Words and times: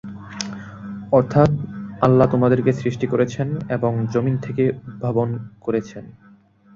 অর্থাৎ 1.11 1.49
আল্লাহ 2.01 2.27
তোমাদেরকে 2.31 2.71
সৃষ্টি 2.73 3.05
করেছেন 3.07 3.47
এবং 3.69 3.91
যমীন 4.13 4.35
থেকে 4.37 4.63
উদ্ভাবন 4.87 5.29
করেছেন। 5.61 6.03